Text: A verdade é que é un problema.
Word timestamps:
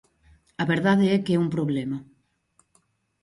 A 0.61 0.63
verdade 0.73 1.05
é 1.15 1.17
que 1.23 1.33
é 1.33 1.41
un 1.45 1.49
problema. 1.55 1.97